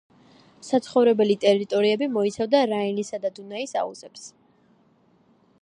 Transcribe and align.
საცხოვრებელი 0.67 1.35
ტერიტორიები 1.43 2.09
მოიცავდა 2.15 2.63
რაინის 2.73 3.15
და 3.27 3.33
დუნაის 3.39 3.77
აუზებს. 3.83 4.29